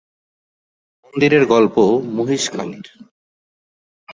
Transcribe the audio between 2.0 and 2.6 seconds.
মহিষ